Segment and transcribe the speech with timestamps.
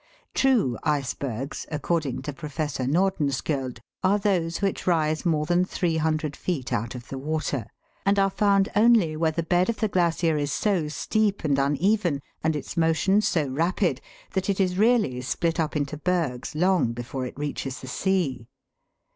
[0.33, 6.95] True icebergs, according to Professor Nordenskjold, are those which rise more than 300 feet out
[6.95, 7.67] of the water,
[8.03, 12.19] and are found only where the bed of the glacier is so steep and uneven,
[12.43, 14.01] and its motion so rapid,
[14.31, 18.47] that it is really split up into bergs long before it reaches the sea (Fig.